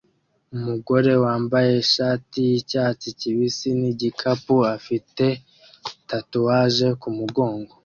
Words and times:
Umugore 0.55 1.11
wambaye 1.23 1.71
ishati 1.83 2.37
yicyatsi 2.49 3.07
kibisi 3.19 3.69
nigikapu 3.79 4.55
afite 4.75 5.25
tatuwaje 6.09 6.87
kumugongo 7.01 7.73